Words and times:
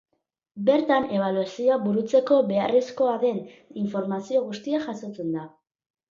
Bertan 0.67 1.03
ebaluazioa 1.17 1.75
burutzeko 1.83 2.37
beharrezkoa 2.51 3.11
den 3.25 3.37
informazio 3.83 4.41
guztia 4.47 4.81
jasotzen 4.87 5.29
da. 5.37 5.45